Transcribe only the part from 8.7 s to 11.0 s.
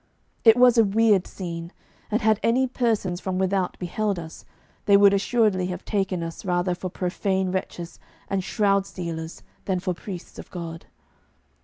stealers than for priests of God.